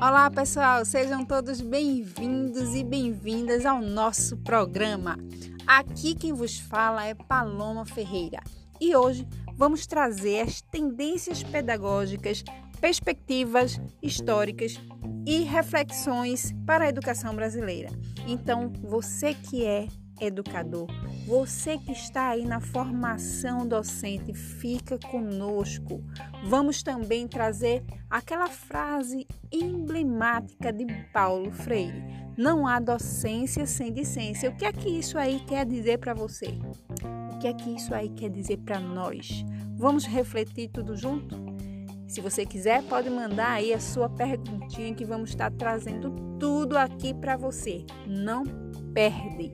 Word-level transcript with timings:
Olá, 0.00 0.30
pessoal, 0.30 0.84
sejam 0.84 1.24
todos 1.24 1.60
bem-vindos 1.60 2.74
e 2.74 2.84
bem-vindas 2.84 3.66
ao 3.66 3.80
nosso 3.80 4.36
programa. 4.36 5.18
Aqui 5.66 6.14
quem 6.14 6.32
vos 6.32 6.58
fala 6.58 7.04
é 7.04 7.14
Paloma 7.14 7.84
Ferreira 7.84 8.38
e 8.80 8.94
hoje 8.94 9.26
vamos 9.56 9.86
trazer 9.86 10.42
as 10.42 10.60
tendências 10.60 11.42
pedagógicas, 11.42 12.44
perspectivas 12.80 13.80
históricas 14.02 14.80
e 15.26 15.40
reflexões 15.40 16.52
para 16.64 16.84
a 16.84 16.88
educação 16.88 17.34
brasileira. 17.34 17.90
Então, 18.26 18.72
você 18.82 19.34
que 19.34 19.64
é 19.64 19.88
educador, 20.20 20.86
você 21.26 21.76
que 21.78 21.92
está 21.92 22.28
aí 22.28 22.44
na 22.44 22.60
formação 22.60 23.66
docente, 23.66 24.32
fica 24.32 24.98
conosco. 24.98 26.02
Vamos 26.44 26.82
também 26.82 27.26
trazer 27.26 27.84
aquela 28.08 28.48
frase 28.48 29.26
emblemática 29.50 30.72
de 30.72 30.86
Paulo 31.12 31.50
Freire: 31.50 32.02
Não 32.36 32.66
há 32.66 32.78
docência 32.78 33.66
sem 33.66 33.92
discência. 33.92 34.50
O 34.50 34.56
que 34.56 34.64
é 34.64 34.72
que 34.72 34.88
isso 34.88 35.18
aí 35.18 35.40
quer 35.40 35.66
dizer 35.66 35.98
para 35.98 36.14
você? 36.14 36.58
O 37.34 37.38
que 37.38 37.48
é 37.48 37.52
que 37.52 37.70
isso 37.70 37.94
aí 37.94 38.08
quer 38.08 38.30
dizer 38.30 38.58
para 38.58 38.80
nós? 38.80 39.44
Vamos 39.76 40.06
refletir 40.06 40.68
tudo 40.68 40.96
junto? 40.96 41.36
Se 42.08 42.20
você 42.20 42.46
quiser, 42.46 42.82
pode 42.84 43.10
mandar 43.10 43.50
aí 43.50 43.74
a 43.74 43.80
sua 43.80 44.08
perguntinha 44.08 44.94
que 44.94 45.04
vamos 45.04 45.30
estar 45.30 45.50
trazendo 45.50 46.10
tudo 46.38 46.78
aqui 46.78 47.12
para 47.12 47.36
você. 47.36 47.84
Não 48.06 48.44
perde. 48.94 49.52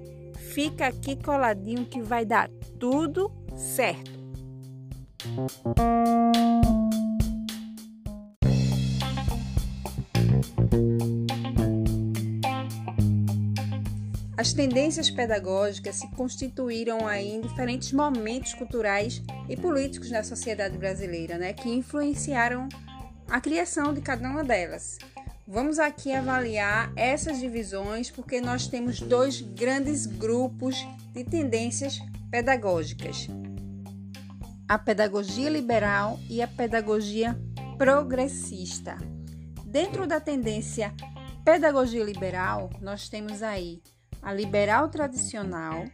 Fica 0.52 0.88
aqui 0.88 1.16
coladinho 1.16 1.87
que 1.87 2.02
vai 2.02 2.27
dar 2.27 2.51
tudo 2.79 3.33
certo. 3.56 4.12
As 14.36 14.53
tendências 14.53 15.08
pedagógicas 15.08 15.97
se 15.97 16.11
constituíram 16.11 17.06
aí 17.06 17.30
em 17.30 17.41
diferentes 17.41 17.91
momentos 17.92 18.53
culturais 18.53 19.23
e 19.48 19.56
políticos 19.56 20.11
na 20.11 20.23
sociedade 20.23 20.77
brasileira, 20.77 21.39
né, 21.39 21.55
que 21.55 21.70
influenciaram 21.70 22.69
a 23.30 23.41
criação 23.41 23.95
de 23.95 24.03
cada 24.03 24.28
uma 24.28 24.45
delas. 24.45 24.98
Vamos 25.47 25.81
aqui 25.81 26.12
avaliar 26.12 26.93
essas 26.95 27.41
divisões 27.41 28.11
porque 28.11 28.41
nós 28.41 28.69
temos 28.69 29.01
dois 29.01 29.41
grandes 29.41 30.07
grupos 30.07 30.77
de 31.12 31.25
tendências 31.25 31.98
pedagógicas: 32.31 33.27
a 34.69 34.79
pedagogia 34.79 35.51
liberal 35.51 36.19
e 36.31 36.41
a 36.41 36.47
pedagogia 36.47 37.37
progressista. 37.77 38.97
Dentro 39.67 40.07
da 40.07 40.20
tendência 40.20 40.95
pedagogia 41.45 42.05
liberal, 42.05 42.70
nós 42.81 43.09
temos 43.09 43.43
aí 43.43 43.83
a 44.23 44.33
liberal 44.33 44.89
tradicional, 44.91 45.85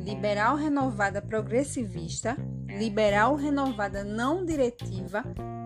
liberal 0.00 0.54
renovada 0.54 1.20
progressivista, 1.20 2.36
liberal 2.68 3.34
renovada 3.34 4.04
não 4.04 4.44
diretiva 4.44 5.24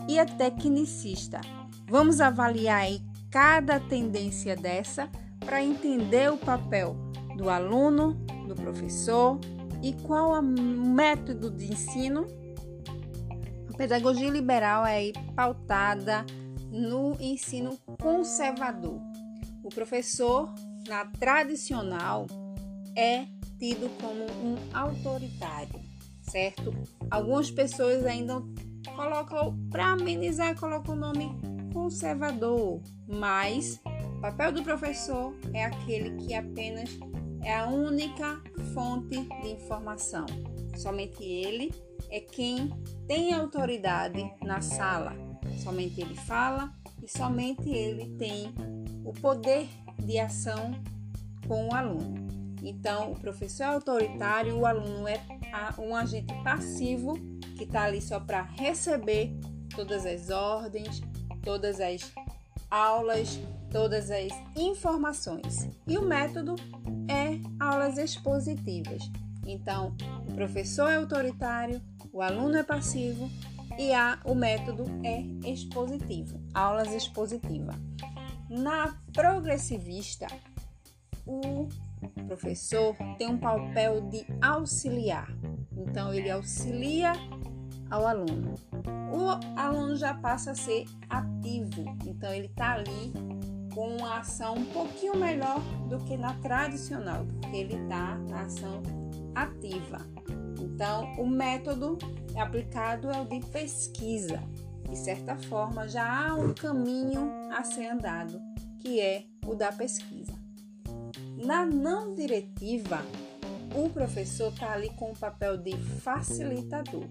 e 0.08 0.18
a 0.18 0.24
tecnicista. 0.24 1.42
Vamos 1.86 2.20
avaliar 2.20 2.82
aí 2.82 3.00
cada 3.30 3.78
tendência 3.78 4.56
dessa 4.56 5.08
para 5.40 5.62
entender 5.62 6.30
o 6.30 6.36
papel 6.36 6.96
do 7.36 7.48
aluno, 7.48 8.14
do 8.46 8.54
professor 8.54 9.38
e 9.82 9.92
qual 9.92 10.32
o 10.32 10.42
método 10.42 11.50
de 11.50 11.72
ensino. 11.72 12.26
A 13.72 13.76
pedagogia 13.76 14.28
liberal 14.28 14.84
é 14.84 15.12
pautada 15.34 16.24
no 16.70 17.16
ensino 17.20 17.78
conservador. 18.00 19.00
O 19.62 19.68
professor, 19.68 20.52
na 20.86 21.04
tradicional, 21.04 22.26
é 22.96 23.26
tido 23.58 23.88
como 24.00 24.24
um 24.42 24.56
autoritário, 24.72 25.80
certo? 26.22 26.74
Algumas 27.10 27.50
pessoas 27.50 28.04
ainda 28.04 28.42
colocam, 28.94 29.56
para 29.70 29.92
amenizar, 29.92 30.58
colocam 30.58 30.94
o 30.94 30.98
nome 30.98 31.57
conservador, 31.72 32.80
mas 33.06 33.80
o 34.16 34.20
papel 34.20 34.52
do 34.52 34.62
professor 34.62 35.34
é 35.52 35.64
aquele 35.64 36.16
que 36.16 36.34
apenas 36.34 36.98
é 37.42 37.54
a 37.54 37.68
única 37.68 38.42
fonte 38.74 39.20
de 39.42 39.48
informação. 39.48 40.26
Somente 40.76 41.22
ele 41.22 41.72
é 42.10 42.20
quem 42.20 42.70
tem 43.06 43.32
autoridade 43.32 44.30
na 44.42 44.60
sala. 44.60 45.12
Somente 45.62 46.00
ele 46.00 46.14
fala 46.14 46.72
e 47.02 47.08
somente 47.08 47.68
ele 47.68 48.16
tem 48.16 48.52
o 49.04 49.12
poder 49.12 49.68
de 49.98 50.18
ação 50.18 50.72
com 51.46 51.68
o 51.68 51.74
aluno. 51.74 52.28
Então, 52.62 53.12
o 53.12 53.18
professor 53.18 53.62
é 53.64 53.66
autoritário, 53.66 54.56
o 54.56 54.66
aluno 54.66 55.06
é 55.06 55.20
um 55.78 55.94
agente 55.94 56.34
passivo 56.42 57.14
que 57.56 57.64
está 57.64 57.84
ali 57.84 58.00
só 58.00 58.20
para 58.20 58.42
receber 58.42 59.32
todas 59.74 60.04
as 60.04 60.30
ordens, 60.30 61.00
todas 61.42 61.80
as 61.80 62.12
aulas, 62.70 63.38
todas 63.70 64.10
as 64.10 64.32
informações. 64.56 65.68
E 65.86 65.96
o 65.96 66.02
método 66.02 66.56
é 67.08 67.38
aulas 67.58 67.98
expositivas. 67.98 69.02
Então, 69.46 69.96
o 70.28 70.34
professor 70.34 70.90
é 70.90 70.96
autoritário, 70.96 71.80
o 72.12 72.20
aluno 72.20 72.56
é 72.56 72.62
passivo 72.62 73.30
e 73.78 73.92
a, 73.92 74.18
o 74.24 74.34
método 74.34 74.84
é 75.04 75.22
expositivo, 75.48 76.40
aulas 76.52 76.92
expositiva. 76.92 77.72
Na 78.50 78.98
progressivista, 79.12 80.26
o 81.26 81.68
professor 82.26 82.96
tem 83.16 83.28
um 83.28 83.38
papel 83.38 84.02
de 84.08 84.26
auxiliar. 84.42 85.28
Então, 85.76 86.12
ele 86.12 86.30
auxilia 86.30 87.12
ao 87.90 88.06
aluno. 88.06 88.54
O 89.12 89.58
aluno 89.58 89.96
já 89.96 90.14
passa 90.14 90.52
a 90.52 90.54
ser 90.54 90.84
ativo, 91.08 91.84
então 92.06 92.32
ele 92.32 92.46
está 92.46 92.74
ali 92.74 93.12
com 93.74 93.96
uma 93.96 94.18
ação 94.18 94.54
um 94.56 94.64
pouquinho 94.66 95.16
melhor 95.16 95.60
do 95.88 95.98
que 96.00 96.16
na 96.16 96.34
tradicional, 96.34 97.24
porque 97.24 97.56
ele 97.56 97.76
está 97.76 98.16
na 98.28 98.42
ação 98.42 98.82
ativa. 99.34 99.98
Então, 100.60 101.12
o 101.18 101.26
método 101.26 101.98
aplicado 102.36 103.10
é 103.10 103.20
o 103.20 103.24
de 103.24 103.40
pesquisa. 103.46 104.42
De 104.88 104.96
certa 104.96 105.36
forma, 105.36 105.86
já 105.86 106.28
há 106.28 106.34
um 106.34 106.54
caminho 106.54 107.30
a 107.52 107.62
ser 107.62 107.88
andado, 107.88 108.40
que 108.78 109.00
é 109.00 109.24
o 109.46 109.54
da 109.54 109.70
pesquisa. 109.70 110.32
Na 111.36 111.64
não 111.64 112.14
diretiva, 112.14 113.02
o 113.74 113.88
professor 113.90 114.52
está 114.52 114.72
ali 114.72 114.90
com 114.90 115.10
o 115.10 115.16
papel 115.16 115.56
de 115.58 115.76
facilitador. 116.00 117.04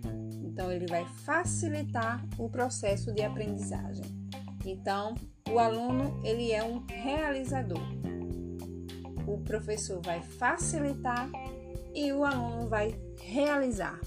Então, 0.44 0.72
ele 0.72 0.88
vai 0.88 1.06
facilitar 1.06 2.24
o 2.38 2.50
processo 2.50 3.14
de 3.14 3.22
aprendizagem. 3.22 4.06
Então, 4.66 5.16
o 5.50 5.60
aluno 5.60 6.20
ele 6.24 6.52
é 6.52 6.64
um 6.64 6.84
realizador. 6.88 7.82
O 9.28 9.38
professor 9.40 10.02
vai 10.02 10.22
facilitar 10.22 11.30
e 11.94 12.12
o 12.12 12.24
aluno 12.24 12.68
vai 12.68 13.00
realizar. 13.22 14.00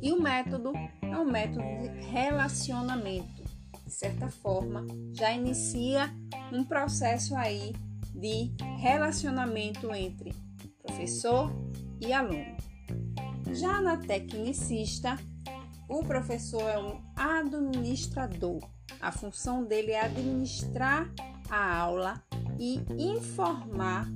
E 0.00 0.12
o 0.12 0.20
método 0.20 0.72
é 1.02 1.18
um 1.18 1.24
método 1.24 1.62
de 1.78 2.06
relacionamento. 2.06 3.42
De 3.84 3.92
certa 3.92 4.28
forma, 4.28 4.86
já 5.12 5.32
inicia 5.32 6.10
um 6.52 6.64
processo 6.64 7.36
aí 7.36 7.72
de 8.14 8.52
relacionamento 8.78 9.94
entre 9.94 10.34
professor 10.92 11.50
e 12.02 12.12
aluno. 12.12 12.54
Já 13.50 13.80
na 13.80 13.96
tecnicista, 13.96 15.18
o 15.88 16.04
professor 16.04 16.62
é 16.68 16.78
um 16.78 17.00
administrador. 17.16 18.60
A 19.00 19.10
função 19.10 19.64
dele 19.64 19.92
é 19.92 20.04
administrar 20.04 21.10
a 21.48 21.78
aula 21.78 22.22
e 22.58 22.82
informar 22.98 24.06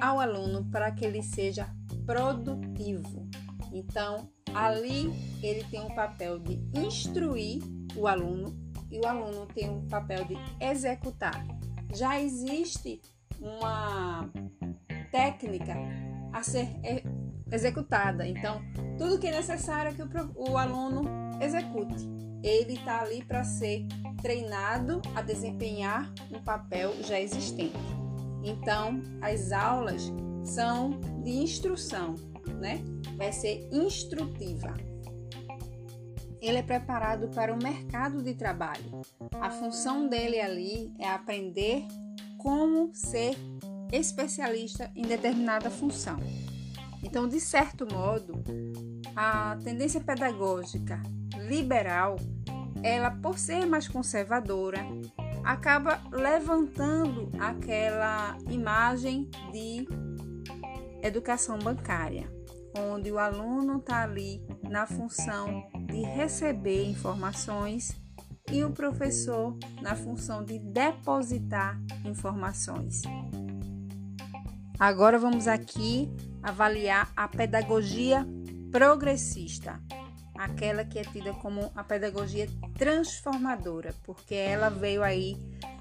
ao 0.00 0.20
aluno 0.20 0.64
para 0.70 0.92
que 0.92 1.04
ele 1.04 1.22
seja 1.24 1.68
produtivo. 2.06 3.28
Então, 3.72 4.30
ali 4.54 5.12
ele 5.42 5.64
tem 5.64 5.84
o 5.84 5.94
papel 5.94 6.38
de 6.38 6.60
instruir 6.72 7.60
o 7.96 8.06
aluno 8.06 8.56
e 8.90 9.00
o 9.00 9.06
aluno 9.06 9.46
tem 9.46 9.68
o 9.68 9.82
papel 9.88 10.24
de 10.24 10.36
executar. 10.60 11.44
Já 11.92 12.20
existe 12.20 13.00
uma 13.40 14.30
técnica 15.12 15.74
a 16.32 16.42
ser 16.42 16.68
executada. 17.50 18.26
Então, 18.26 18.62
tudo 18.96 19.18
que 19.18 19.26
é 19.26 19.32
necessário 19.32 19.90
é 19.90 19.94
que 19.94 20.02
o, 20.02 20.52
o 20.52 20.56
aluno 20.56 21.02
execute. 21.40 22.08
Ele 22.42 22.74
está 22.74 23.02
ali 23.02 23.24
para 23.24 23.44
ser 23.44 23.86
treinado 24.20 25.00
a 25.14 25.22
desempenhar 25.22 26.12
um 26.32 26.42
papel 26.42 26.92
já 27.02 27.20
existente. 27.20 27.76
Então, 28.42 29.00
as 29.20 29.52
aulas 29.52 30.10
são 30.42 30.98
de 31.22 31.30
instrução, 31.30 32.16
né? 32.60 32.82
Vai 33.16 33.32
ser 33.32 33.68
instrutiva. 33.70 34.74
ele 36.40 36.58
é 36.58 36.62
preparado 36.62 37.28
para 37.28 37.54
o 37.54 37.62
mercado 37.62 38.20
de 38.20 38.34
trabalho. 38.34 39.02
A 39.40 39.48
função 39.50 40.08
dele 40.08 40.40
ali 40.40 40.92
é 40.98 41.08
aprender 41.08 41.84
como 42.38 42.92
ser 42.92 43.36
especialista 43.92 44.90
em 44.96 45.02
determinada 45.02 45.70
função. 45.70 46.18
Então, 47.02 47.28
de 47.28 47.38
certo 47.38 47.86
modo, 47.86 48.42
a 49.14 49.56
tendência 49.62 50.00
pedagógica 50.00 51.02
liberal, 51.36 52.16
ela 52.82 53.10
por 53.10 53.38
ser 53.38 53.66
mais 53.66 53.86
conservadora, 53.86 54.80
acaba 55.44 56.00
levantando 56.10 57.30
aquela 57.38 58.36
imagem 58.48 59.28
de 59.52 59.86
educação 61.02 61.58
bancária, 61.58 62.32
onde 62.78 63.10
o 63.10 63.18
aluno 63.18 63.78
está 63.78 64.04
ali 64.04 64.40
na 64.62 64.86
função 64.86 65.68
de 65.86 66.02
receber 66.02 66.84
informações 66.84 68.00
e 68.50 68.64
o 68.64 68.70
professor 68.70 69.56
na 69.80 69.94
função 69.96 70.44
de 70.44 70.58
depositar 70.58 71.80
informações. 72.04 73.02
Agora 74.82 75.16
vamos 75.16 75.46
aqui 75.46 76.10
avaliar 76.42 77.08
a 77.16 77.28
pedagogia 77.28 78.26
progressista, 78.72 79.80
aquela 80.36 80.84
que 80.84 80.98
é 80.98 81.04
tida 81.04 81.32
como 81.34 81.70
a 81.76 81.84
pedagogia 81.84 82.48
transformadora, 82.76 83.94
porque 84.02 84.34
ela 84.34 84.70
veio 84.70 85.04
aí 85.04 85.36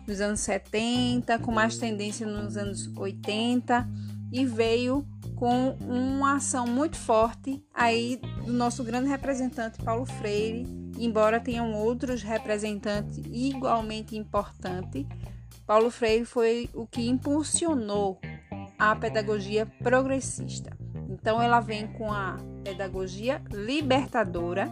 nos 0.07 0.21
anos 0.21 0.41
70, 0.41 1.39
com 1.39 1.51
mais 1.51 1.79
tendência 1.79 2.27
nos 2.27 2.55
anos 2.55 2.95
80 2.95 3.89
e 4.31 4.45
veio 4.45 5.03
com 5.35 5.71
uma 5.79 6.35
ação 6.35 6.67
muito 6.67 6.95
forte 6.95 7.59
aí 7.73 8.21
do 8.45 8.53
nosso 8.53 8.83
grande 8.83 9.09
representante 9.09 9.81
Paulo 9.83 10.05
Freire, 10.05 10.67
embora 10.99 11.39
tenham 11.39 11.73
outros 11.73 12.21
representantes 12.21 13.17
igualmente 13.31 14.15
importantes. 14.15 15.07
Paulo 15.65 15.89
Freire 15.89 16.23
foi 16.23 16.69
o 16.75 16.85
que 16.85 17.09
impulsionou 17.09 18.21
a 18.81 18.95
pedagogia 18.95 19.67
progressista. 19.83 20.75
Então 21.07 21.39
ela 21.39 21.59
vem 21.59 21.85
com 21.85 22.11
a 22.11 22.37
pedagogia 22.63 23.39
libertadora, 23.51 24.67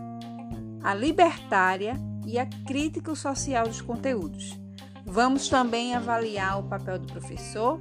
a 0.81 0.95
libertária 0.95 1.94
e 2.25 2.39
a 2.39 2.47
crítica 2.65 3.13
social 3.13 3.67
dos 3.67 3.81
conteúdos. 3.81 4.59
Vamos 5.06 5.47
também 5.47 5.94
avaliar 5.94 6.59
o 6.59 6.63
papel 6.63 6.97
do 6.97 7.06
professor, 7.06 7.79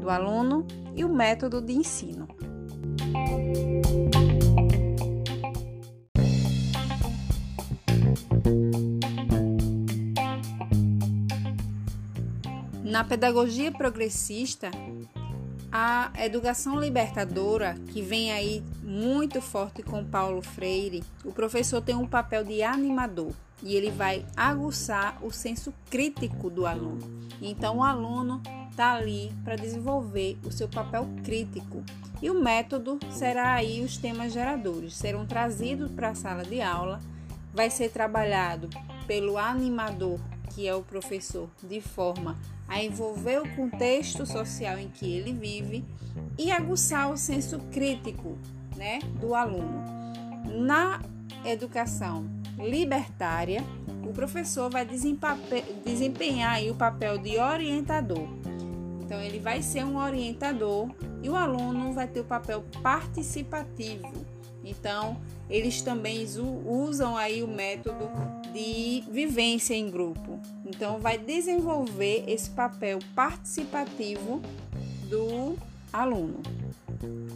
do 0.00 0.08
aluno 0.08 0.64
e 0.94 1.04
o 1.04 1.08
método 1.08 1.60
de 1.60 1.72
ensino. 1.72 2.28
Na 12.84 13.02
pedagogia 13.02 13.72
progressista, 13.72 14.70
a 15.72 16.12
educação 16.18 16.78
libertadora, 16.78 17.74
que 17.88 18.02
vem 18.02 18.30
aí 18.30 18.62
muito 18.82 19.40
forte 19.40 19.82
com 19.82 20.04
Paulo 20.04 20.42
Freire, 20.42 21.02
o 21.24 21.32
professor 21.32 21.80
tem 21.80 21.94
um 21.94 22.06
papel 22.06 22.44
de 22.44 22.62
animador 22.62 23.32
e 23.62 23.74
ele 23.74 23.90
vai 23.90 24.26
aguçar 24.36 25.16
o 25.22 25.30
senso 25.30 25.72
crítico 25.88 26.50
do 26.50 26.66
aluno. 26.66 27.00
Então, 27.40 27.78
o 27.78 27.82
aluno 27.82 28.42
está 28.70 28.92
ali 28.92 29.32
para 29.42 29.56
desenvolver 29.56 30.36
o 30.44 30.50
seu 30.50 30.68
papel 30.68 31.08
crítico. 31.24 31.82
E 32.20 32.28
o 32.28 32.40
método 32.40 32.98
será 33.10 33.54
aí 33.54 33.82
os 33.82 33.96
temas 33.96 34.32
geradores, 34.32 34.94
serão 34.94 35.24
trazidos 35.24 35.90
para 35.90 36.10
a 36.10 36.14
sala 36.14 36.44
de 36.44 36.60
aula, 36.60 37.00
vai 37.52 37.70
ser 37.70 37.90
trabalhado 37.90 38.68
pelo 39.06 39.38
animador, 39.38 40.20
que 40.54 40.66
é 40.66 40.74
o 40.74 40.82
professor, 40.82 41.48
de 41.62 41.80
forma 41.80 42.38
a 42.68 42.82
envolver 42.82 43.40
o 43.40 43.56
contexto 43.56 44.24
social 44.24 44.78
em 44.78 44.88
que 44.88 45.10
ele 45.10 45.32
vive 45.32 45.84
e 46.38 46.50
aguçar 46.50 47.10
o 47.10 47.16
senso 47.16 47.58
crítico, 47.72 48.38
né, 48.76 48.98
do 49.20 49.34
aluno. 49.34 49.82
Na 50.60 51.00
educação 51.44 52.26
libertária, 52.58 53.62
o 54.08 54.12
professor 54.12 54.70
vai 54.70 54.86
desempenhar 54.86 56.62
o 56.64 56.74
papel 56.74 57.18
de 57.18 57.38
orientador 57.38 58.28
então, 59.12 59.20
ele 59.20 59.40
vai 59.40 59.60
ser 59.60 59.84
um 59.84 59.98
orientador 59.98 60.88
e 61.22 61.28
o 61.28 61.36
aluno 61.36 61.92
vai 61.92 62.08
ter 62.08 62.20
o 62.20 62.24
papel 62.24 62.64
participativo. 62.82 64.10
Então, 64.64 65.20
eles 65.50 65.82
também 65.82 66.26
usam 66.64 67.14
aí 67.14 67.42
o 67.42 67.46
método 67.46 68.08
de 68.52 69.02
vivência 69.10 69.74
em 69.74 69.90
grupo. 69.90 70.38
Então, 70.64 70.98
vai 70.98 71.18
desenvolver 71.18 72.24
esse 72.26 72.50
papel 72.50 72.98
participativo 73.14 74.40
do 75.08 75.56
aluno. 75.92 76.42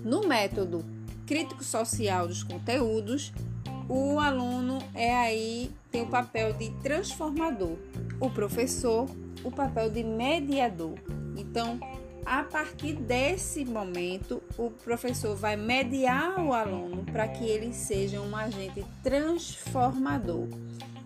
No 0.05 0.27
método 0.27 0.85
crítico 1.27 1.65
social 1.65 2.29
dos 2.29 2.43
conteúdos, 2.43 3.33
o 3.89 4.19
aluno 4.19 4.79
é 4.95 5.15
aí 5.15 5.71
tem 5.91 6.03
o 6.03 6.07
papel 6.07 6.53
de 6.53 6.71
transformador, 6.83 7.77
o 8.21 8.31
professor 8.31 9.09
o 9.47 9.51
papel 9.51 9.89
de 9.91 10.03
mediador. 10.03 10.95
Então, 11.37 11.79
a 12.25 12.43
partir 12.43 12.95
desse 12.95 13.65
momento, 13.65 14.43
o 14.59 14.71
professor 14.71 15.37
vai 15.37 15.57
mediar 15.57 16.45
o 16.45 16.53
aluno 16.53 17.05
para 17.05 17.29
que 17.29 17.45
ele 17.45 17.73
seja 17.73 18.21
um 18.21 18.35
agente 18.35 18.85
transformador. 19.03 20.49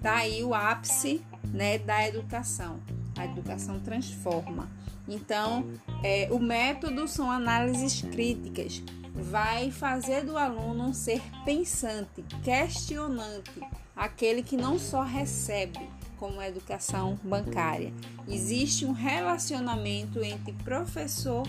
Daí 0.00 0.43
o 0.43 0.55
ápice 0.55 1.23
né, 1.52 1.79
da 1.79 2.06
educação. 2.06 2.81
A 3.17 3.25
educação 3.25 3.81
transforma. 3.81 4.69
Então, 5.06 5.67
é, 6.02 6.29
o 6.31 6.38
método 6.38 7.06
são 7.08 7.31
análises 7.31 8.00
críticas. 8.02 8.82
Vai 9.12 9.70
fazer 9.70 10.25
do 10.25 10.38
aluno 10.38 10.85
um 10.85 10.93
ser 10.94 11.20
pensante, 11.44 12.23
questionante, 12.43 13.61
aquele 13.94 14.43
que 14.43 14.56
não 14.56 14.79
só 14.79 15.02
recebe, 15.02 15.81
como 16.17 16.38
a 16.38 16.49
educação 16.49 17.19
bancária. 17.25 17.93
Existe 18.29 18.87
um 18.87 18.93
relacionamento 18.93 20.23
entre 20.23 20.53
professor 20.53 21.43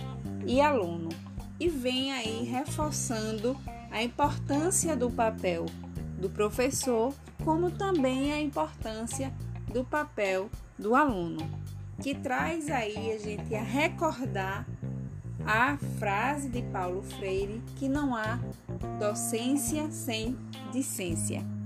e 0.46 0.60
aluno 0.60 1.10
e 1.60 1.70
vem 1.70 2.12
aí 2.12 2.44
reforçando 2.44 3.56
a 3.92 4.02
importância 4.02 4.96
do 4.96 5.12
papel 5.12 5.66
do 6.18 6.30
professor, 6.30 7.14
como 7.44 7.72
também 7.72 8.32
a 8.34 8.40
importância 8.40 9.34
do 9.74 9.84
papel 9.84 10.50
do 10.78 10.96
aluno, 10.96 11.40
que 12.02 12.16
traz 12.16 12.70
aí 12.70 13.12
a 13.12 13.20
gente 13.20 13.56
a 13.56 13.62
recordar 13.62 14.66
a 15.46 15.78
frase 15.98 16.50
de 16.50 16.62
Paulo 16.64 17.02
Freire 17.02 17.62
que 17.78 17.90
não 17.90 18.16
há 18.16 18.40
docência 19.00 19.90
sem 19.92 20.38
discência. 20.72 21.61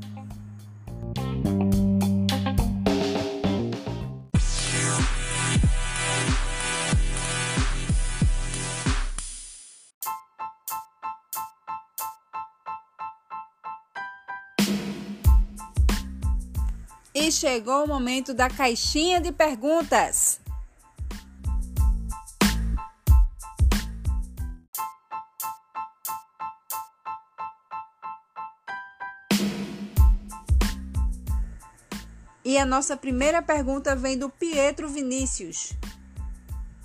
E 17.25 17.31
chegou 17.31 17.85
o 17.85 17.87
momento 17.87 18.35
da 18.35 18.47
caixinha 18.47 19.19
de 19.19 19.31
perguntas. 19.31 20.39
E 32.43 32.59
a 32.59 32.63
nossa 32.63 32.95
primeira 32.95 33.41
pergunta 33.41 33.95
vem 33.95 34.19
do 34.19 34.29
Pietro 34.29 34.87
Vinícius, 34.87 35.73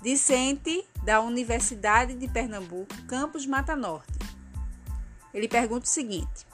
discente 0.01 0.83
da 1.05 1.21
Universidade 1.21 2.15
de 2.15 2.27
Pernambuco, 2.27 2.95
campus 3.07 3.45
Mata 3.45 3.75
Norte. 3.75 4.17
Ele 5.31 5.47
pergunta 5.47 5.85
o 5.85 5.87
seguinte: 5.87 6.47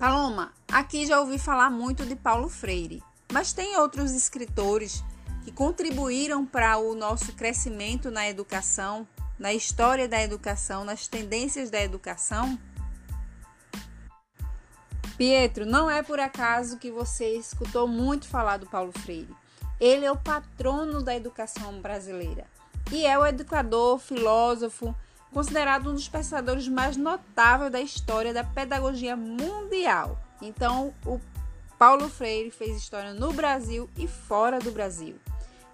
Paloma, 0.00 0.52
aqui 0.70 1.06
já 1.06 1.20
ouvi 1.20 1.38
falar 1.38 1.70
muito 1.70 2.04
de 2.04 2.14
Paulo 2.14 2.48
Freire, 2.48 3.02
mas 3.32 3.52
tem 3.52 3.76
outros 3.78 4.12
escritores 4.12 5.02
que 5.44 5.50
contribuíram 5.50 6.44
para 6.44 6.76
o 6.78 6.94
nosso 6.94 7.32
crescimento 7.32 8.10
na 8.10 8.28
educação, 8.28 9.08
na 9.38 9.52
história 9.52 10.06
da 10.06 10.22
educação, 10.22 10.84
nas 10.84 11.08
tendências 11.08 11.70
da 11.70 11.80
educação? 11.80 12.58
Pietro, 15.16 15.66
não 15.66 15.90
é 15.90 16.02
por 16.02 16.20
acaso 16.20 16.78
que 16.78 16.90
você 16.90 17.36
escutou 17.36 17.88
muito 17.88 18.28
falar 18.28 18.58
do 18.58 18.66
Paulo 18.66 18.92
Freire. 18.92 19.34
Ele 19.80 20.04
é 20.04 20.12
o 20.12 20.16
patrono 20.16 21.02
da 21.02 21.14
educação 21.14 21.80
brasileira 21.80 22.46
e 22.92 23.06
é 23.06 23.18
o 23.18 23.26
educador, 23.26 23.98
filósofo, 23.98 24.94
considerado 25.32 25.90
um 25.90 25.94
dos 25.94 26.08
pensadores 26.08 26.68
mais 26.68 26.96
notáveis 26.96 27.72
da 27.72 27.80
história 27.80 28.32
da 28.32 28.44
pedagogia 28.44 29.16
mundial. 29.16 30.18
Então, 30.40 30.94
o 31.04 31.20
Paulo 31.78 32.08
Freire 32.08 32.50
fez 32.50 32.76
história 32.76 33.12
no 33.14 33.32
Brasil 33.32 33.88
e 33.96 34.06
fora 34.06 34.58
do 34.58 34.70
Brasil. 34.70 35.16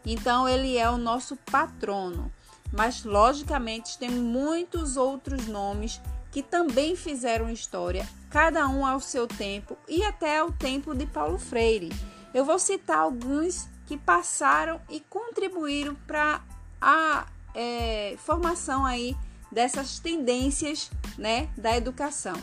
Então, 0.04 0.48
ele 0.48 0.76
é 0.76 0.88
o 0.88 0.98
nosso 0.98 1.36
patrono. 1.36 2.30
Mas, 2.72 3.04
logicamente, 3.04 3.98
tem 3.98 4.10
muitos 4.10 4.96
outros 4.96 5.46
nomes 5.46 6.00
que 6.30 6.42
também 6.42 6.96
fizeram 6.96 7.48
história, 7.48 8.08
cada 8.28 8.66
um 8.68 8.84
ao 8.84 8.98
seu 8.98 9.26
tempo 9.26 9.78
e 9.88 10.02
até 10.02 10.40
ao 10.40 10.50
tempo 10.50 10.92
de 10.92 11.06
Paulo 11.06 11.38
Freire. 11.38 11.90
Eu 12.34 12.44
vou 12.44 12.58
citar 12.58 12.98
alguns 12.98 13.68
que 13.86 13.96
passaram 13.96 14.80
e 14.90 14.98
contribuíram 14.98 15.94
para 15.94 16.42
a 16.80 17.26
é, 17.54 18.16
formação 18.18 18.84
aí 18.84 19.16
dessas 19.52 20.00
tendências 20.00 20.90
né, 21.16 21.48
da 21.56 21.76
educação. 21.76 22.34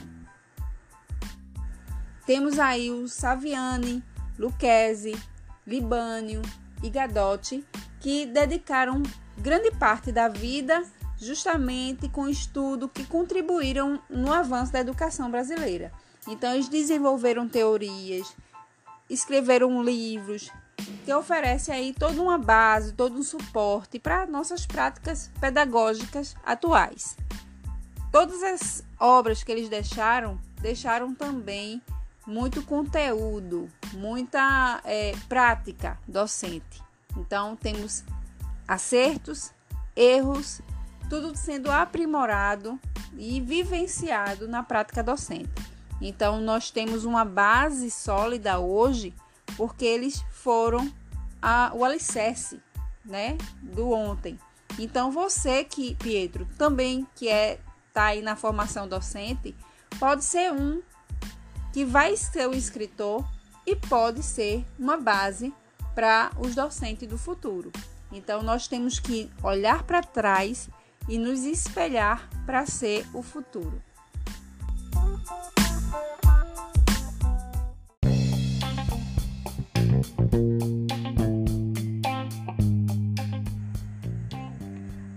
Temos 2.32 2.60
aí 2.60 2.90
o 2.90 3.10
Saviani, 3.10 4.02
Lucchesi, 4.40 5.22
Libânio 5.68 6.42
e 6.82 6.90
Gadotti, 6.90 7.62
que 8.00 8.26
dedicaram 8.26 9.04
grande 9.38 9.70
parte 9.72 10.14
da 10.14 10.30
vida 10.30 10.82
justamente 11.18 12.08
com 12.08 12.30
estudo 12.30 12.88
que 12.88 13.06
contribuíram 13.06 14.02
no 14.10 14.32
avanço 14.32 14.72
da 14.72 14.80
educação 14.80 15.30
brasileira. 15.30 15.92
Então, 16.26 16.54
eles 16.54 16.70
desenvolveram 16.70 17.50
teorias, 17.50 18.34
escreveram 19.10 19.84
livros 19.84 20.50
que 21.04 21.14
oferecem 21.14 21.76
aí 21.76 21.94
toda 21.94 22.22
uma 22.22 22.38
base, 22.38 22.94
todo 22.94 23.20
um 23.20 23.24
suporte 23.24 24.00
para 24.00 24.26
nossas 24.26 24.66
práticas 24.66 25.30
pedagógicas 25.42 26.34
atuais. 26.46 27.18
Todas 28.10 28.42
as 28.42 28.86
obras 28.98 29.44
que 29.44 29.52
eles 29.52 29.68
deixaram, 29.68 30.40
deixaram 30.62 31.14
também 31.14 31.82
muito 32.26 32.64
conteúdo, 32.64 33.70
muita 33.94 34.82
é, 34.84 35.14
prática 35.28 36.00
docente. 36.08 36.82
Então, 37.18 37.56
temos 37.56 38.04
acertos, 38.68 39.52
erros 39.96 40.62
tudo 41.10 41.36
sendo 41.36 41.70
aprimorado 41.70 42.80
e 43.18 43.42
vivenciado 43.42 44.48
na 44.48 44.64
prática 44.64 45.04
docente. 45.04 45.52
Então, 46.00 46.40
nós 46.40 46.72
temos 46.72 47.04
uma 47.04 47.26
base 47.26 47.92
sólida 47.92 48.60
hoje, 48.60 49.14
porque 49.58 49.84
eles 49.84 50.24
foram 50.32 50.90
a, 51.42 51.72
o 51.76 51.84
alicerce 51.84 52.62
né, 53.04 53.38
do 53.62 53.92
ontem. 53.92 54.40
Então, 54.80 55.12
você 55.12 55.66
que, 55.66 55.96
Pietro, 55.96 56.48
também 56.58 57.06
que 57.14 57.28
é 57.28 57.60
tá 57.94 58.06
aí 58.06 58.22
na 58.22 58.38
formação 58.38 58.88
docente, 58.88 59.54
pode 60.00 60.24
ser 60.24 60.50
um 60.54 60.82
que 61.72 61.86
vai 61.86 62.16
ser 62.18 62.48
o 62.48 62.54
escritor 62.54 63.26
e 63.66 63.76
pode 63.76 64.24
ser 64.24 64.66
uma 64.78 64.98
base 64.98 65.54
para 65.96 66.32
os 66.40 66.56
docentes 66.56 67.08
do 67.08 67.18
futuro. 67.18 67.72
Então, 68.12 68.42
nós 68.42 68.68
temos 68.68 69.00
que 69.00 69.30
olhar 69.42 69.84
para 69.84 70.02
trás 70.02 70.70
e 71.08 71.18
nos 71.18 71.44
espelhar 71.44 72.30
para 72.46 72.66
ser 72.66 73.06
o 73.14 73.22
futuro. 73.22 73.82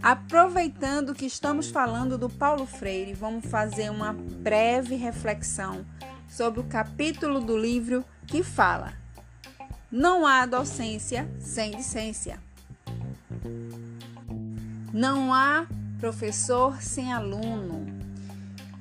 Aproveitando 0.02 1.14
que 1.14 1.24
estamos 1.24 1.70
falando 1.70 2.18
do 2.18 2.28
Paulo 2.28 2.66
Freire, 2.66 3.14
vamos 3.14 3.46
fazer 3.46 3.90
uma 3.90 4.12
breve 4.12 4.96
reflexão 4.96 5.84
sobre 6.36 6.58
o 6.58 6.64
capítulo 6.64 7.40
do 7.40 7.56
livro 7.56 8.04
que 8.26 8.42
fala: 8.42 8.92
Não 9.90 10.26
há 10.26 10.44
docência 10.44 11.30
sem 11.38 11.70
discência. 11.70 12.38
Não 14.92 15.32
há 15.32 15.66
professor 16.00 16.82
sem 16.82 17.12
aluno. 17.12 17.86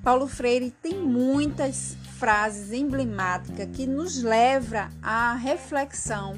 Paulo 0.04 0.28
Freire 0.28 0.72
tem 0.72 1.00
muitas 1.00 1.96
frases 2.18 2.72
emblemáticas 2.72 3.70
que 3.72 3.86
nos 3.86 4.22
leva 4.22 4.90
à 5.02 5.34
reflexão 5.34 6.34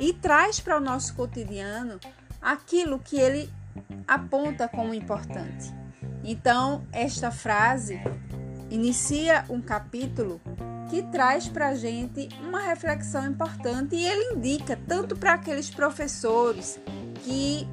e 0.00 0.12
traz 0.12 0.60
para 0.60 0.78
o 0.78 0.80
nosso 0.80 1.14
cotidiano 1.14 2.00
aquilo 2.40 2.98
que 2.98 3.16
ele 3.16 3.50
aponta 4.08 4.66
como 4.66 4.94
importante. 4.94 5.72
Então, 6.24 6.86
esta 6.90 7.30
frase 7.30 8.00
inicia 8.74 9.44
um 9.48 9.60
capítulo 9.60 10.40
que 10.90 11.02
traz 11.02 11.48
para 11.48 11.68
a 11.68 11.74
gente 11.74 12.28
uma 12.40 12.60
reflexão 12.60 13.26
importante 13.26 13.94
e 13.94 14.04
ele 14.04 14.34
indica 14.34 14.78
tanto 14.86 15.16
para 15.16 15.34
aqueles 15.34 15.70
professores 15.70 16.78
que 17.22 17.66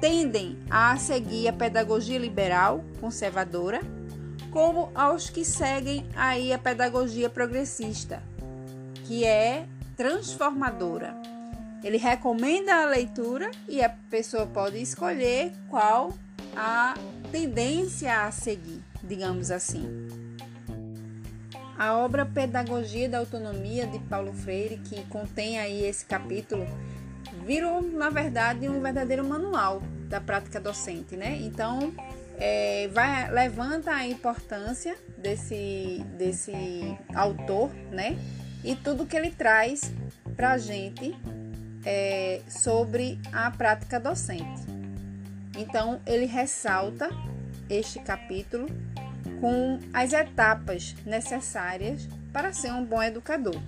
tendem 0.00 0.58
a 0.70 0.96
seguir 0.96 1.48
a 1.48 1.52
pedagogia 1.52 2.18
liberal 2.18 2.84
conservadora, 3.00 3.80
como 4.50 4.90
aos 4.94 5.28
que 5.28 5.44
seguem 5.44 6.06
aí 6.14 6.52
a 6.52 6.58
pedagogia 6.58 7.28
progressista, 7.28 8.22
que 9.04 9.24
é 9.24 9.66
transformadora. 9.96 11.33
Ele 11.84 11.98
recomenda 11.98 12.76
a 12.76 12.86
leitura 12.86 13.50
e 13.68 13.82
a 13.82 13.90
pessoa 13.90 14.46
pode 14.46 14.80
escolher 14.80 15.52
qual 15.68 16.14
a 16.56 16.94
tendência 17.30 18.24
a 18.24 18.30
seguir, 18.32 18.82
digamos 19.02 19.50
assim. 19.50 20.08
A 21.78 21.98
obra 21.98 22.24
Pedagogia 22.24 23.06
da 23.06 23.18
Autonomia 23.18 23.86
de 23.86 23.98
Paulo 23.98 24.32
Freire, 24.32 24.78
que 24.78 25.04
contém 25.08 25.58
aí 25.58 25.84
esse 25.84 26.06
capítulo, 26.06 26.66
virou, 27.44 27.82
na 27.82 28.08
verdade, 28.08 28.66
um 28.66 28.80
verdadeiro 28.80 29.22
manual 29.22 29.82
da 30.08 30.22
prática 30.22 30.58
docente, 30.58 31.16
né? 31.16 31.36
Então, 31.42 31.92
é, 32.38 32.88
vai, 32.88 33.30
levanta 33.30 33.90
a 33.90 34.06
importância 34.06 34.96
desse, 35.18 36.02
desse 36.16 36.96
autor, 37.14 37.70
né? 37.90 38.16
E 38.62 38.74
tudo 38.74 39.04
que 39.04 39.14
ele 39.14 39.30
traz 39.30 39.92
para 40.34 40.52
a 40.52 40.58
gente 40.58 41.14
é, 41.84 42.40
sobre 42.48 43.18
a 43.32 43.50
prática 43.50 43.98
docente. 44.00 44.62
Então, 45.56 46.00
ele 46.06 46.26
ressalta 46.26 47.08
este 47.68 47.98
capítulo 48.00 48.66
com 49.40 49.78
as 49.92 50.12
etapas 50.12 50.94
necessárias 51.06 52.08
para 52.32 52.52
ser 52.52 52.72
um 52.72 52.84
bom 52.84 53.02
educador 53.02 53.60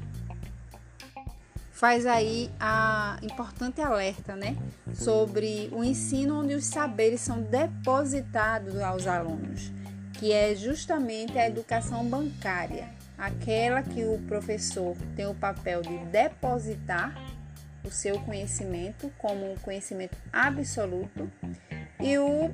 faz 1.76 2.06
aí 2.06 2.50
a 2.58 3.18
importante 3.22 3.82
alerta, 3.82 4.34
né, 4.34 4.56
sobre 4.94 5.68
o 5.72 5.84
ensino 5.84 6.40
onde 6.40 6.54
os 6.54 6.64
saberes 6.64 7.20
são 7.20 7.42
depositados 7.42 8.80
aos 8.80 9.06
alunos, 9.06 9.70
que 10.14 10.32
é 10.32 10.54
justamente 10.54 11.38
a 11.38 11.46
educação 11.46 12.02
bancária, 12.06 12.88
aquela 13.18 13.82
que 13.82 14.02
o 14.06 14.18
professor 14.26 14.96
tem 15.14 15.26
o 15.26 15.34
papel 15.34 15.82
de 15.82 15.98
depositar 16.06 17.14
o 17.86 17.90
seu 17.90 18.18
conhecimento 18.20 19.12
como 19.18 19.50
um 19.50 19.56
conhecimento 19.56 20.16
absoluto 20.32 21.30
e 22.00 22.18
o 22.18 22.50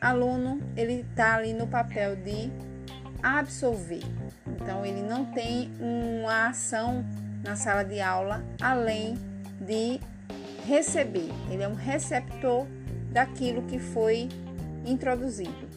aluno 0.00 0.60
ele 0.76 1.06
está 1.10 1.36
ali 1.36 1.52
no 1.52 1.66
papel 1.66 2.16
de 2.16 2.50
absorver. 3.22 4.02
Então 4.46 4.84
ele 4.84 5.02
não 5.02 5.26
tem 5.26 5.70
uma 5.80 6.48
ação 6.48 7.04
na 7.42 7.56
sala 7.56 7.82
de 7.82 8.00
aula, 8.00 8.44
além 8.60 9.14
de 9.60 10.00
receber. 10.66 11.30
Ele 11.50 11.62
é 11.62 11.68
um 11.68 11.74
receptor 11.74 12.66
daquilo 13.10 13.62
que 13.62 13.78
foi 13.78 14.28
introduzido. 14.84 15.70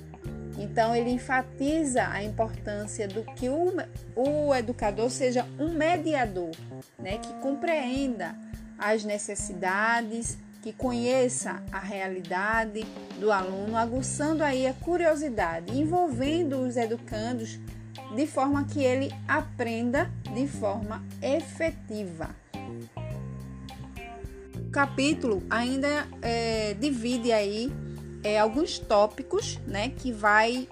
Então, 0.58 0.96
ele 0.96 1.10
enfatiza 1.10 2.08
a 2.08 2.24
importância 2.24 3.08
do 3.08 3.24
que 3.24 3.50
o, 3.50 3.74
o 4.16 4.54
educador 4.54 5.10
seja 5.10 5.46
um 5.60 5.74
mediador, 5.74 6.52
né, 7.00 7.18
que 7.18 7.34
compreenda 7.42 8.36
as 8.84 9.06
necessidades, 9.06 10.38
que 10.62 10.74
conheça 10.74 11.64
a 11.72 11.80
realidade 11.80 12.86
do 13.18 13.32
aluno, 13.32 13.78
aguçando 13.78 14.44
aí 14.44 14.68
a 14.68 14.74
curiosidade, 14.74 15.78
envolvendo 15.78 16.60
os 16.60 16.76
educandos 16.76 17.60
de 18.14 18.28
forma 18.28 18.66
que 18.66 18.84
ele 18.84 19.10
aprenda 19.26 20.12
de 20.34 20.48
forma 20.48 21.02
efetiva. 21.22 22.36
O 24.58 24.70
capítulo 24.70 25.42
ainda 25.50 26.06
é, 26.22 26.74
divide 26.74 27.32
aí 27.32 27.72
é, 28.22 28.38
alguns 28.38 28.80
tópicos, 28.80 29.60
né, 29.66 29.90
que 29.90 30.12
vai 30.12 30.68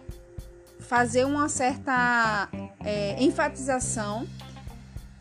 fazer 0.80 1.26
uma 1.26 1.48
certa 1.48 2.50
é, 2.84 3.22
enfatização 3.24 4.28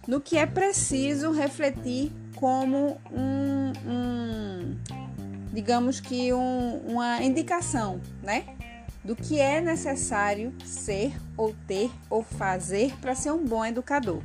no 0.08 0.20
que 0.20 0.36
é 0.36 0.46
preciso 0.46 1.30
refletir 1.30 2.12
como 2.40 2.98
um, 3.12 3.72
um 3.86 4.76
digamos 5.52 6.00
que 6.00 6.32
um, 6.32 6.78
uma 6.86 7.22
indicação, 7.22 8.00
né, 8.22 8.44
do 9.04 9.14
que 9.14 9.38
é 9.38 9.60
necessário 9.60 10.54
ser 10.64 11.12
ou 11.36 11.54
ter 11.66 11.90
ou 12.08 12.22
fazer 12.22 12.96
para 12.98 13.14
ser 13.14 13.30
um 13.30 13.44
bom 13.44 13.64
educador. 13.64 14.22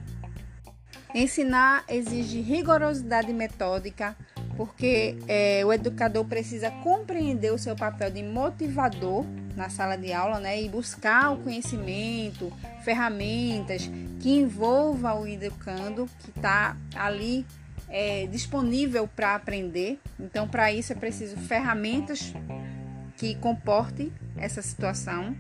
Ensinar 1.13 1.84
exige 1.89 2.39
rigorosidade 2.39 3.34
metódica, 3.34 4.15
porque 4.55 5.17
é, 5.27 5.63
o 5.65 5.74
educador 5.74 6.24
precisa 6.25 6.72
compreender 6.72 7.51
o 7.51 7.57
seu 7.57 7.75
papel 7.75 8.12
de 8.12 8.24
motivador 8.24 9.25
na 9.57 9.69
sala 9.69 9.98
de 9.98 10.13
aula, 10.13 10.39
né, 10.39 10.62
e 10.62 10.69
buscar 10.69 11.31
o 11.31 11.38
conhecimento, 11.38 12.51
ferramentas 12.84 13.89
que 14.22 14.38
envolva 14.38 15.13
o 15.15 15.27
educando 15.27 16.10
que 16.19 16.29
está 16.29 16.77
ali 16.95 17.45
é, 17.89 18.27
disponível 18.27 19.08
para 19.08 19.36
aprender. 19.36 20.00
Então, 20.20 20.48
para 20.48 20.72
isso 20.72 20.94
é 20.94 20.96
preciso 20.96 21.38
ferramentas 21.38 22.34
que 23.18 23.36
comportem 23.36 24.12
essa 24.38 24.62
situação. 24.62 25.36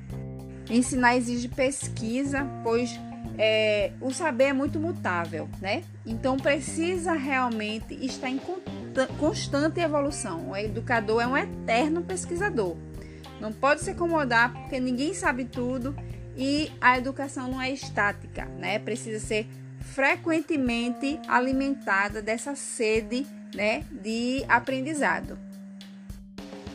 Ensinar 0.69 1.15
exige 1.15 1.47
pesquisa, 1.47 2.47
pois 2.63 2.99
é, 3.37 3.91
o 3.99 4.11
saber 4.11 4.45
é 4.45 4.53
muito 4.53 4.79
mutável, 4.79 5.49
né? 5.61 5.83
Então 6.05 6.37
precisa 6.37 7.13
realmente 7.13 7.93
estar 8.05 8.29
em 8.29 8.39
constante 9.19 9.79
evolução. 9.79 10.51
O 10.51 10.55
educador 10.55 11.21
é 11.21 11.27
um 11.27 11.37
eterno 11.37 12.01
pesquisador. 12.01 12.75
Não 13.39 13.51
pode 13.51 13.81
se 13.81 13.91
acomodar 13.91 14.53
porque 14.53 14.79
ninguém 14.79 15.13
sabe 15.13 15.45
tudo 15.45 15.95
e 16.37 16.71
a 16.79 16.97
educação 16.97 17.49
não 17.49 17.61
é 17.61 17.71
estática, 17.71 18.45
né? 18.45 18.79
Precisa 18.79 19.19
ser 19.19 19.47
frequentemente 19.93 21.19
alimentada 21.27 22.21
dessa 22.21 22.55
sede, 22.55 23.25
né, 23.53 23.83
de 23.91 24.43
aprendizado. 24.47 25.37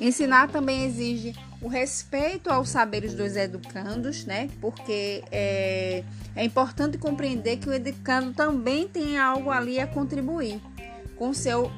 Ensinar 0.00 0.48
também 0.48 0.84
exige 0.84 1.34
o 1.60 1.68
respeito 1.68 2.48
aos 2.48 2.70
saberes 2.70 3.12
dos 3.12 3.36
educandos, 3.36 4.24
né? 4.24 4.48
Porque 4.60 5.22
é, 5.30 6.02
é 6.34 6.42
importante 6.42 6.96
compreender 6.96 7.58
que 7.58 7.68
o 7.68 7.72
educando 7.72 8.32
também 8.32 8.88
tem 8.88 9.18
algo 9.18 9.50
ali 9.50 9.78
a 9.78 9.86
contribuir 9.86 10.58
com 11.16 11.34
seu 11.34 11.70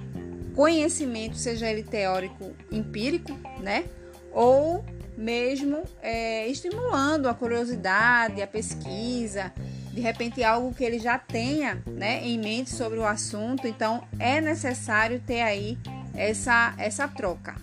conhecimento, 0.55 1.37
seja 1.37 1.69
ele 1.69 1.83
teórico, 1.83 2.53
empírico, 2.71 3.33
né? 3.61 3.87
Ou 4.33 4.85
mesmo 5.17 5.83
é, 6.01 6.47
estimulando 6.47 7.29
a 7.29 7.35
curiosidade, 7.35 8.41
a 8.41 8.47
pesquisa, 8.47 9.53
de 9.93 10.01
repente 10.01 10.43
algo 10.43 10.75
que 10.75 10.83
ele 10.83 10.99
já 10.99 11.19
tenha 11.19 11.83
né, 11.87 12.25
em 12.25 12.39
mente 12.39 12.71
sobre 12.71 12.99
o 12.99 13.05
assunto, 13.05 13.67
então 13.67 14.03
é 14.19 14.41
necessário 14.41 15.21
ter 15.21 15.43
aí 15.43 15.79
essa, 16.15 16.75
essa 16.79 17.07
troca. 17.07 17.55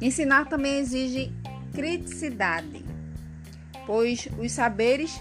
Ensinar 0.00 0.48
também 0.48 0.78
exige 0.78 1.32
criticidade, 1.72 2.84
pois 3.86 4.28
os 4.38 4.52
saberes, 4.52 5.20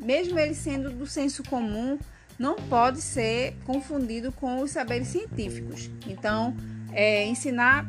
mesmo 0.00 0.38
eles 0.38 0.58
sendo 0.58 0.90
do 0.90 1.06
senso 1.06 1.42
comum, 1.44 1.98
não 2.38 2.56
pode 2.56 3.00
ser 3.00 3.54
confundido 3.64 4.32
com 4.32 4.60
os 4.60 4.72
saberes 4.72 5.08
científicos. 5.08 5.88
Então, 6.06 6.56
é, 6.92 7.24
ensinar 7.24 7.86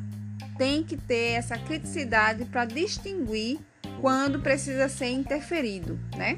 tem 0.58 0.84
que 0.84 0.96
ter 0.96 1.32
essa 1.32 1.58
criticidade 1.58 2.46
para 2.46 2.66
distinguir 2.66 3.60
quando 4.00 4.40
precisa 4.40 4.88
ser 4.88 5.10
interferido, 5.10 6.00
né? 6.16 6.38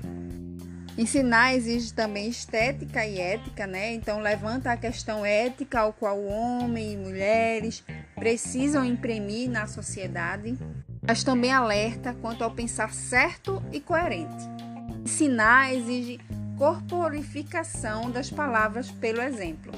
Ensinar 0.97 1.53
exige 1.53 1.93
também 1.93 2.29
estética 2.29 3.05
e 3.05 3.19
ética, 3.19 3.67
né? 3.67 3.93
Então 3.93 4.21
levanta 4.21 4.71
a 4.71 4.77
questão 4.77 5.25
ética 5.25 5.81
ao 5.81 5.91
qual 5.91 6.23
homem 6.23 6.93
e 6.93 6.97
mulheres 6.97 7.83
precisam 8.15 8.85
imprimir 8.85 9.49
na 9.49 9.67
sociedade, 9.67 10.57
mas 11.05 11.21
também 11.21 11.51
alerta 11.51 12.15
quanto 12.21 12.45
ao 12.45 12.51
pensar 12.51 12.93
certo 12.93 13.61
e 13.73 13.81
coerente. 13.81 14.45
Ensinar 15.03 15.73
exige 15.73 16.19
corporificação 16.57 18.09
das 18.09 18.29
palavras 18.29 18.89
pelo 18.89 19.21
exemplo. 19.21 19.73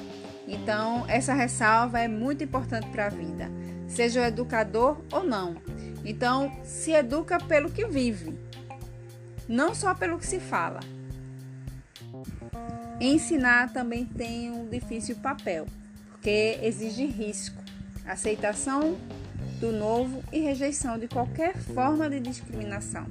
Então, 0.47 1.03
essa 1.07 1.33
ressalva 1.33 1.99
é 1.99 2.07
muito 2.07 2.43
importante 2.43 2.87
para 2.89 3.07
a 3.07 3.09
vida, 3.09 3.49
seja 3.87 4.21
o 4.21 4.23
educador 4.23 5.01
ou 5.11 5.23
não. 5.23 5.57
Então, 6.05 6.55
se 6.63 6.91
educa 6.91 7.39
pelo 7.39 7.71
que 7.71 7.85
vive, 7.87 8.37
não 9.49 9.73
só 9.73 9.95
pelo 9.95 10.19
que 10.19 10.25
se 10.25 10.39
fala. 10.39 10.79
Ensinar 12.99 13.71
também 13.71 14.05
tem 14.05 14.49
um 14.49 14.67
difícil 14.67 15.15
papel, 15.17 15.67
porque 16.09 16.57
exige 16.63 17.05
risco, 17.05 17.61
aceitação 18.07 18.97
do 19.59 19.71
novo 19.71 20.23
e 20.31 20.39
rejeição 20.39 20.97
de 20.97 21.07
qualquer 21.07 21.55
forma 21.55 22.09
de 22.09 22.19
discriminação. 22.19 23.05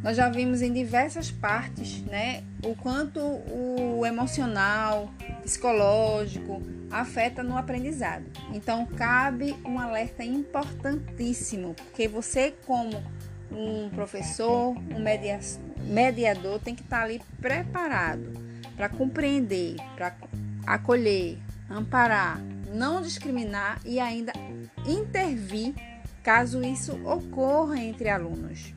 Nós 0.00 0.16
já 0.16 0.28
vimos 0.28 0.62
em 0.62 0.72
diversas 0.72 1.28
partes, 1.28 2.02
né, 2.02 2.44
o 2.64 2.76
quanto 2.76 3.18
o 3.18 4.06
emocional, 4.06 5.12
psicológico 5.42 6.62
afeta 6.88 7.42
no 7.42 7.58
aprendizado. 7.58 8.26
Então 8.54 8.86
cabe 8.86 9.56
um 9.64 9.80
alerta 9.80 10.22
importantíssimo, 10.22 11.74
porque 11.74 12.06
você 12.06 12.54
como 12.64 13.02
um 13.50 13.90
professor, 13.90 14.76
um 14.76 15.92
mediador 15.92 16.60
tem 16.60 16.76
que 16.76 16.82
estar 16.82 17.02
ali 17.02 17.20
preparado 17.40 18.46
para 18.78 18.88
compreender, 18.88 19.74
para 19.96 20.14
acolher, 20.64 21.36
amparar, 21.68 22.40
não 22.72 23.02
discriminar 23.02 23.80
e 23.84 23.98
ainda 23.98 24.32
intervir 24.86 25.74
caso 26.22 26.62
isso 26.62 26.94
ocorra 27.04 27.80
entre 27.80 28.08
alunos. 28.08 28.72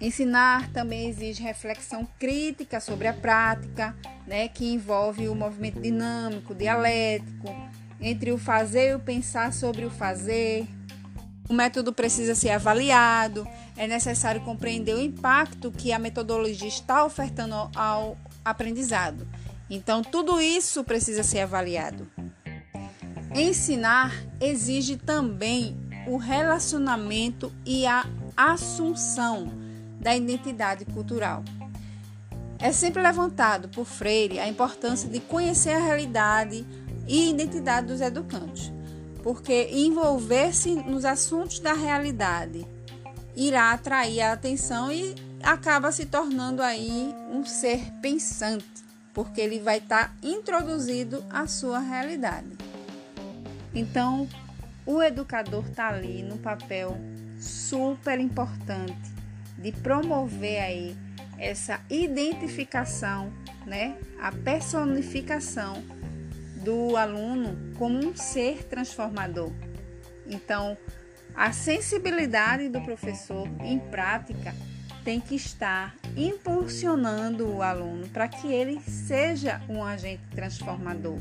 Ensinar 0.00 0.68
também 0.70 1.08
exige 1.08 1.42
reflexão 1.42 2.06
crítica 2.18 2.80
sobre 2.80 3.06
a 3.06 3.12
prática, 3.12 3.96
né, 4.26 4.48
que 4.48 4.72
envolve 4.72 5.28
o 5.28 5.34
movimento 5.34 5.80
dinâmico, 5.80 6.54
dialético, 6.54 7.48
entre 8.00 8.32
o 8.32 8.38
fazer 8.38 8.90
e 8.90 8.94
o 8.94 9.00
pensar 9.00 9.52
sobre 9.52 9.84
o 9.84 9.90
fazer. 9.90 10.68
O 11.48 11.54
método 11.54 11.92
precisa 11.92 12.34
ser 12.34 12.50
avaliado, 12.50 13.48
é 13.76 13.86
necessário 13.86 14.40
compreender 14.42 14.94
o 14.94 15.00
impacto 15.00 15.72
que 15.72 15.92
a 15.92 15.98
metodologia 15.98 16.68
está 16.68 17.04
ofertando 17.04 17.54
ao 17.74 18.18
aprendizado. 18.44 19.26
Então, 19.70 20.02
tudo 20.02 20.40
isso 20.40 20.84
precisa 20.84 21.22
ser 21.22 21.40
avaliado. 21.40 22.06
Ensinar 23.34 24.12
exige 24.40 24.96
também 24.96 25.76
o 26.06 26.16
relacionamento 26.16 27.52
e 27.64 27.86
a 27.86 28.06
assunção 28.36 29.52
da 30.00 30.16
identidade 30.16 30.84
cultural. 30.86 31.44
É 32.58 32.72
sempre 32.72 33.02
levantado 33.02 33.68
por 33.68 33.84
Freire 33.84 34.38
a 34.38 34.48
importância 34.48 35.08
de 35.08 35.20
conhecer 35.20 35.72
a 35.72 35.78
realidade 35.78 36.66
e 37.06 37.30
identidade 37.30 37.86
dos 37.86 38.00
educantes, 38.00 38.72
porque 39.28 39.68
envolver-se 39.70 40.74
nos 40.74 41.04
assuntos 41.04 41.60
da 41.60 41.74
realidade 41.74 42.66
irá 43.36 43.72
atrair 43.72 44.22
a 44.22 44.32
atenção 44.32 44.90
e 44.90 45.14
acaba 45.42 45.92
se 45.92 46.06
tornando 46.06 46.62
aí 46.62 47.14
um 47.30 47.44
ser 47.44 47.92
pensante, 48.00 48.64
porque 49.12 49.38
ele 49.42 49.60
vai 49.60 49.76
estar 49.76 50.08
tá 50.08 50.14
introduzido 50.22 51.22
à 51.28 51.46
sua 51.46 51.78
realidade. 51.78 52.48
Então, 53.74 54.26
o 54.86 55.02
educador 55.02 55.66
está 55.68 55.88
ali 55.88 56.22
no 56.22 56.38
papel 56.38 56.96
super 57.38 58.18
importante 58.18 59.12
de 59.58 59.72
promover 59.72 60.58
aí 60.58 60.96
essa 61.36 61.82
identificação, 61.90 63.30
né, 63.66 63.94
a 64.22 64.32
personificação 64.32 65.97
do 66.68 66.98
aluno 66.98 67.56
como 67.78 67.96
um 67.96 68.14
ser 68.14 68.62
transformador. 68.64 69.50
Então, 70.26 70.76
a 71.34 71.50
sensibilidade 71.50 72.68
do 72.68 72.78
professor 72.82 73.48
em 73.60 73.78
prática 73.78 74.54
tem 75.02 75.18
que 75.18 75.34
estar 75.34 75.96
impulsionando 76.14 77.48
o 77.48 77.62
aluno 77.62 78.06
para 78.08 78.28
que 78.28 78.52
ele 78.52 78.82
seja 78.82 79.62
um 79.66 79.82
agente 79.82 80.22
transformador. 80.34 81.16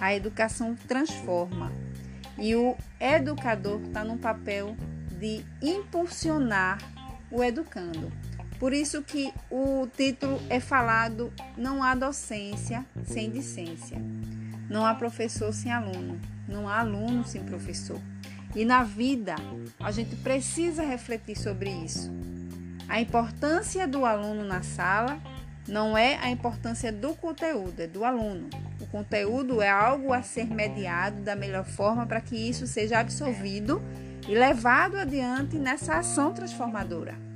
A 0.00 0.14
educação 0.14 0.74
transforma 0.74 1.70
e 2.38 2.56
o 2.56 2.74
educador 2.98 3.82
está 3.82 4.02
no 4.02 4.16
papel 4.16 4.74
de 5.18 5.44
impulsionar 5.60 6.78
o 7.30 7.44
educando. 7.44 8.10
Por 8.58 8.72
isso 8.72 9.02
que 9.02 9.34
o 9.50 9.86
título 9.86 10.40
é 10.48 10.58
falado 10.58 11.30
não 11.58 11.82
há 11.82 11.94
docência 11.94 12.86
sem 13.04 13.30
discência. 13.30 13.98
Não 14.68 14.84
há 14.84 14.94
professor 14.94 15.52
sem 15.52 15.72
aluno, 15.72 16.20
não 16.46 16.68
há 16.68 16.80
aluno 16.80 17.24
sem 17.24 17.42
professor. 17.42 18.00
E 18.54 18.64
na 18.64 18.82
vida, 18.82 19.34
a 19.80 19.90
gente 19.90 20.16
precisa 20.16 20.82
refletir 20.82 21.36
sobre 21.36 21.70
isso. 21.70 22.10
A 22.88 23.00
importância 23.00 23.86
do 23.86 24.04
aluno 24.04 24.44
na 24.44 24.62
sala 24.62 25.18
não 25.68 25.96
é 25.96 26.16
a 26.16 26.30
importância 26.30 26.90
do 26.90 27.14
conteúdo, 27.14 27.80
é 27.80 27.86
do 27.86 28.04
aluno. 28.04 28.48
O 28.80 28.86
conteúdo 28.86 29.60
é 29.60 29.68
algo 29.68 30.12
a 30.12 30.22
ser 30.22 30.46
mediado 30.46 31.20
da 31.20 31.36
melhor 31.36 31.64
forma 31.64 32.06
para 32.06 32.20
que 32.20 32.36
isso 32.36 32.66
seja 32.66 32.98
absorvido 32.98 33.82
e 34.26 34.34
levado 34.34 34.96
adiante 34.96 35.56
nessa 35.56 35.96
ação 35.96 36.32
transformadora. 36.32 37.27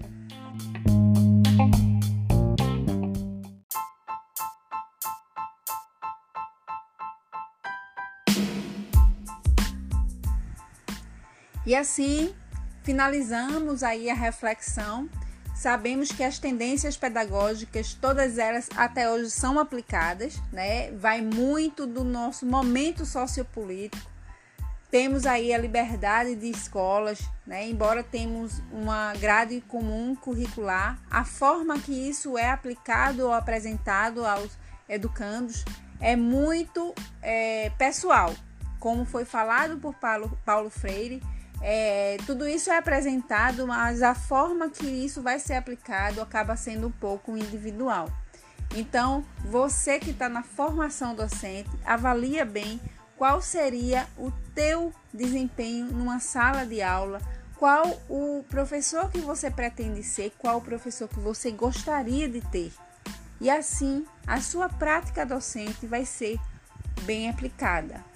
E 11.65 11.75
assim 11.75 12.35
finalizamos 12.83 13.83
aí 13.83 14.11
a 14.11 14.15
reflexão. 14.15 15.09
Sabemos 15.55 16.11
que 16.11 16.25
as 16.25 16.39
tendências 16.39 16.97
pedagógicas, 16.97 17.95
todas 17.95 18.39
elas 18.39 18.69
até 18.75 19.09
hoje 19.09 19.31
são 19.31 19.59
aplicadas, 19.59 20.41
né? 20.53 20.91
Vai 20.93 21.21
muito 21.21 21.87
do 21.87 22.03
nosso 22.03 22.45
momento 22.45 23.05
sociopolítico. 23.07 24.11
Temos 24.91 25.25
aí 25.25 25.55
a 25.55 25.59
liberdade 25.59 26.35
de 26.35 26.51
escolas, 26.51 27.21
né? 27.47 27.69
Embora 27.69 28.03
temos 28.03 28.61
uma 28.73 29.15
grade 29.15 29.63
comum 29.69 30.17
curricular, 30.17 30.99
a 31.11 31.25
forma 31.25 31.79
que 31.79 31.93
isso 31.93 32.37
é 32.37 32.51
aplicado 32.51 33.27
ou 33.27 33.33
apresentado 33.33 34.27
aos 34.27 34.51
educandos 34.89 35.65
é 36.01 36.17
muito 36.17 36.93
é, 37.23 37.71
pessoal, 37.79 38.35
como 38.81 39.05
foi 39.05 39.25
falado 39.25 39.79
por 39.79 39.95
Paulo, 39.95 40.37
Paulo 40.45 40.69
Freire 40.69 41.23
é, 41.63 42.17
tudo 42.27 42.49
isso 42.49 42.71
é 42.71 42.77
apresentado, 42.77 43.67
mas 43.67 44.03
a 44.03 44.15
forma 44.15 44.69
que 44.69 44.87
isso 44.87 45.23
vai 45.23 45.39
ser 45.39 45.55
aplicado 45.55 46.21
acaba 46.21 46.57
sendo 46.57 46.89
um 46.89 46.93
pouco 46.93 47.37
individual. 47.37 48.11
Então, 48.75 49.25
você 49.45 49.99
que 49.99 50.11
está 50.11 50.29
na 50.29 50.43
formação 50.43 51.15
docente, 51.15 51.71
avalia 51.85 52.45
bem 52.45 52.81
qual 53.17 53.41
seria 53.41 54.09
o 54.19 54.33
teu 54.55 54.93
desempenho 55.13 55.87
numa 55.87 56.19
sala 56.19 56.67
de 56.67 56.83
aula, 56.83 57.21
qual 57.57 57.87
o 58.09 58.45
professor 58.49 59.09
que 59.11 59.21
você 59.21 59.51
pretende 59.51 60.03
ser, 60.03 60.33
qual 60.39 60.59
o 60.59 60.63
professor 60.63 61.07
que 61.07 61.21
você 61.21 61.53
gostaria 61.53 62.29
de 62.29 62.41
ter. 62.41 62.73
E 63.41 63.49
assim, 63.49 64.05
a 64.27 64.41
sua 64.41 64.69
prática 64.69 65.25
docente 65.25 65.87
vai 65.87 66.05
ser 66.05 66.41
bem 67.03 67.31
aplicada. 67.31 68.12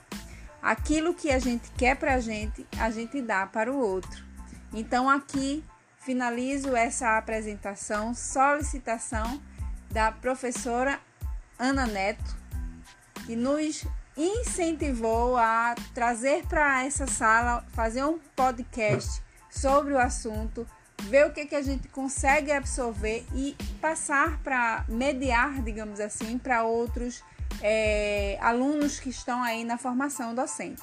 Aquilo 0.66 1.14
que 1.14 1.30
a 1.30 1.38
gente 1.38 1.70
quer 1.78 1.94
para 1.94 2.14
a 2.14 2.18
gente, 2.18 2.66
a 2.76 2.90
gente 2.90 3.22
dá 3.22 3.46
para 3.46 3.72
o 3.72 3.78
outro. 3.78 4.24
Então, 4.72 5.08
aqui 5.08 5.62
finalizo 6.00 6.74
essa 6.74 7.16
apresentação, 7.16 8.12
solicitação 8.12 9.40
da 9.92 10.10
professora 10.10 10.98
Ana 11.56 11.86
Neto, 11.86 12.36
que 13.24 13.36
nos 13.36 13.86
incentivou 14.16 15.36
a 15.36 15.76
trazer 15.94 16.44
para 16.48 16.84
essa 16.84 17.06
sala, 17.06 17.64
fazer 17.72 18.04
um 18.04 18.18
podcast 18.34 19.22
sobre 19.48 19.92
o 19.92 19.98
assunto, 20.00 20.66
ver 21.02 21.26
o 21.26 21.32
que, 21.32 21.46
que 21.46 21.54
a 21.54 21.62
gente 21.62 21.86
consegue 21.90 22.50
absorver 22.50 23.24
e 23.32 23.56
passar 23.80 24.40
para 24.42 24.84
mediar, 24.88 25.62
digamos 25.62 26.00
assim, 26.00 26.36
para 26.36 26.64
outros 26.64 27.22
é, 27.62 28.38
alunos 28.40 29.00
que 29.00 29.08
estão 29.08 29.42
aí 29.42 29.64
na 29.64 29.78
formação 29.78 30.34
docente. 30.34 30.82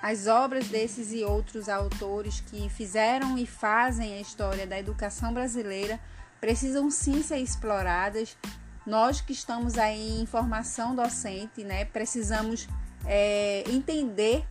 As 0.00 0.26
obras 0.26 0.68
desses 0.68 1.12
e 1.12 1.24
outros 1.24 1.68
autores 1.68 2.40
que 2.40 2.68
fizeram 2.68 3.38
e 3.38 3.46
fazem 3.46 4.14
a 4.14 4.20
história 4.20 4.66
da 4.66 4.78
educação 4.78 5.32
brasileira 5.32 5.98
precisam 6.40 6.90
sim 6.90 7.22
ser 7.22 7.38
exploradas. 7.38 8.36
Nós 8.86 9.22
que 9.22 9.32
estamos 9.32 9.78
aí 9.78 10.20
em 10.20 10.26
formação 10.26 10.94
docente, 10.94 11.64
né, 11.64 11.86
precisamos 11.86 12.68
é, 13.06 13.64
entender, 13.66 14.46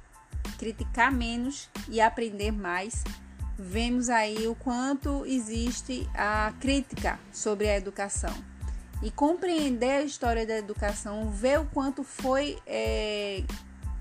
criticar 0.57 1.11
menos 1.11 1.69
e 1.87 2.01
aprender 2.01 2.51
mais. 2.51 3.03
Vemos 3.55 4.09
aí 4.09 4.47
o 4.47 4.55
quanto 4.55 5.23
existe 5.27 6.09
a 6.15 6.51
crítica 6.59 7.19
sobre 7.31 7.69
a 7.69 7.77
educação 7.77 8.52
e 9.03 9.11
compreender 9.11 9.91
a 9.91 10.01
história 10.01 10.47
da 10.47 10.57
educação, 10.57 11.29
ver 11.29 11.59
o 11.59 11.65
quanto 11.65 12.03
foi, 12.03 12.57
é, 12.65 13.43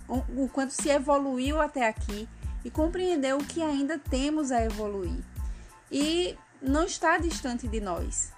o, 0.09 0.49
quanto 0.49 0.71
se 0.71 0.89
evoluiu 0.89 1.61
até 1.61 1.89
aqui 1.89 2.29
e 2.65 2.71
compreender 2.71 3.35
o 3.35 3.39
que 3.39 3.61
ainda 3.61 3.99
temos 3.99 4.53
a 4.53 4.65
evoluir. 4.65 5.19
E 5.91 6.39
não 6.63 6.85
está 6.85 7.19
distante 7.19 7.67
de 7.67 7.81
nós. 7.81 8.33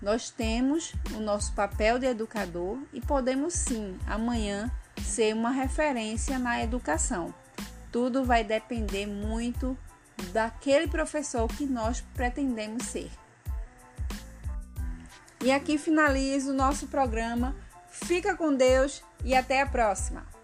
Nós 0.00 0.30
temos 0.30 0.94
o 1.14 1.20
nosso 1.20 1.52
papel 1.52 1.98
de 1.98 2.06
educador 2.06 2.78
e 2.94 3.00
podemos 3.00 3.52
sim, 3.52 3.98
amanhã, 4.06 4.70
ser 5.04 5.34
uma 5.34 5.50
referência 5.50 6.38
na 6.38 6.62
educação. 6.62 7.34
Tudo 7.92 8.24
vai 8.24 8.42
depender 8.42 9.06
muito 9.06 9.76
daquele 10.32 10.88
professor 10.88 11.46
que 11.46 11.66
nós 11.66 12.02
pretendemos 12.14 12.84
ser. 12.84 13.10
E 15.46 15.52
aqui 15.52 15.78
finalizo 15.78 16.50
o 16.50 16.52
nosso 16.52 16.88
programa. 16.88 17.54
Fica 17.88 18.34
com 18.34 18.52
Deus 18.52 19.00
e 19.24 19.32
até 19.32 19.62
a 19.62 19.66
próxima! 19.66 20.35